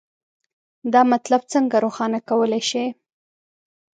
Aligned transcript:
دا 0.93 1.01
مطلب 1.13 1.41
څنګه 1.53 1.75
روښانه 1.85 2.19
کولی 2.29 2.61
شئ؟ 2.69 2.85